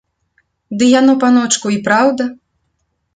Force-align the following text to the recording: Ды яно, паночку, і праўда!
Ды 0.79 0.85
яно, 0.99 1.13
паночку, 1.23 1.65
і 1.75 1.77
праўда! 1.89 2.27